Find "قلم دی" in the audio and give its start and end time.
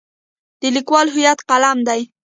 1.49-2.01